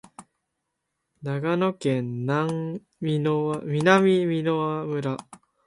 [1.21, 3.23] 長野県南箕
[4.25, 5.17] 輪村